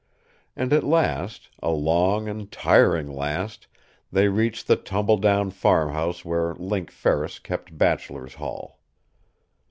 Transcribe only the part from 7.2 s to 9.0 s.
kept bachelor's hall.